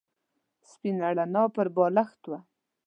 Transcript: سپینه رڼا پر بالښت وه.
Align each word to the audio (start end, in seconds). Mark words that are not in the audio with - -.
سپینه 0.69 1.07
رڼا 1.17 1.43
پر 1.55 1.67
بالښت 1.75 2.21
وه. 2.29 2.39